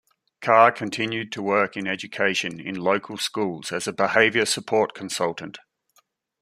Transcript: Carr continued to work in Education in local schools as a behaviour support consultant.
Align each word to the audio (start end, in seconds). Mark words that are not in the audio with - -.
Carr 0.39 0.71
continued 0.71 1.31
to 1.31 1.43
work 1.43 1.77
in 1.77 1.85
Education 1.85 2.59
in 2.59 2.73
local 2.75 3.17
schools 3.19 3.71
as 3.71 3.85
a 3.85 3.93
behaviour 3.93 4.45
support 4.47 4.95
consultant. 4.95 5.59